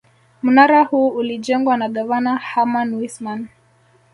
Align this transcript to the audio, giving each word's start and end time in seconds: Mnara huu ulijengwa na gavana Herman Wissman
Mnara 0.43 0.83
huu 0.83 1.07
ulijengwa 1.07 1.77
na 1.77 1.89
gavana 1.89 2.37
Herman 2.37 2.93
Wissman 2.93 3.47